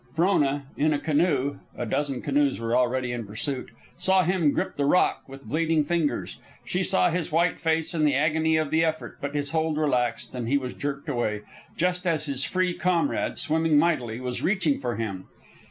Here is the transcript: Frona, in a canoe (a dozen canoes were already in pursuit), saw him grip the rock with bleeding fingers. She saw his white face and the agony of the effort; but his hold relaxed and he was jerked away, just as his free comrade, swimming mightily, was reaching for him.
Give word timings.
Frona, 0.15 0.63
in 0.75 0.93
a 0.95 0.99
canoe 0.99 1.57
(a 1.77 1.85
dozen 1.85 2.23
canoes 2.23 2.59
were 2.59 2.75
already 2.75 3.11
in 3.11 3.23
pursuit), 3.27 3.69
saw 3.99 4.23
him 4.23 4.51
grip 4.51 4.75
the 4.75 4.85
rock 4.85 5.21
with 5.27 5.43
bleeding 5.43 5.83
fingers. 5.83 6.37
She 6.65 6.83
saw 6.83 7.11
his 7.11 7.31
white 7.31 7.59
face 7.59 7.93
and 7.93 8.07
the 8.07 8.15
agony 8.15 8.57
of 8.57 8.71
the 8.71 8.83
effort; 8.83 9.19
but 9.21 9.35
his 9.35 9.51
hold 9.51 9.77
relaxed 9.77 10.33
and 10.33 10.47
he 10.47 10.57
was 10.57 10.73
jerked 10.73 11.07
away, 11.07 11.41
just 11.77 12.07
as 12.07 12.25
his 12.25 12.43
free 12.43 12.73
comrade, 12.73 13.37
swimming 13.37 13.77
mightily, 13.77 14.19
was 14.19 14.41
reaching 14.41 14.79
for 14.79 14.95
him. 14.95 15.27